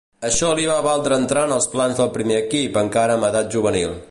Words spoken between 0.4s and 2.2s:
li va valdre entrar en els plans del